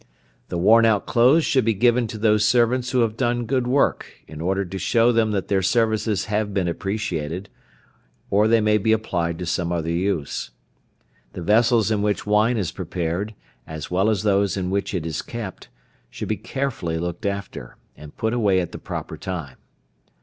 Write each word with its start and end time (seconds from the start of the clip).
The 0.47 0.57
worn 0.57 0.83
out 0.83 1.05
clothes 1.05 1.45
should 1.45 1.63
be 1.63 1.75
given 1.75 2.07
to 2.07 2.17
those 2.17 2.43
servants 2.43 2.89
who 2.89 3.01
have 3.01 3.15
done 3.15 3.45
good 3.45 3.67
work, 3.67 4.07
in 4.27 4.41
order 4.41 4.65
to 4.65 4.79
show 4.79 5.11
them 5.11 5.29
that 5.29 5.47
their 5.47 5.61
services 5.61 6.25
have 6.25 6.55
been 6.55 6.67
appreciated, 6.67 7.49
or 8.31 8.47
they 8.47 8.61
may 8.61 8.79
be 8.79 8.93
applied 8.93 9.37
to 9.37 9.45
some 9.45 9.71
other 9.71 9.91
use. 9.91 10.49
The 11.33 11.43
vessels 11.43 11.91
in 11.91 12.01
which 12.01 12.25
wine 12.25 12.57
is 12.57 12.71
prepared, 12.71 13.35
as 13.67 13.91
well 13.91 14.09
as 14.09 14.23
those 14.23 14.57
in 14.57 14.71
which 14.71 14.95
it 14.95 15.05
is 15.05 15.21
kept, 15.21 15.67
should 16.09 16.29
be 16.29 16.35
carefully 16.35 16.97
looked 16.97 17.27
after, 17.27 17.77
and 17.95 18.17
put 18.17 18.33
away 18.33 18.59
at 18.59 18.71
the 18.71 18.79
proper 18.79 19.17
time. 19.17 19.57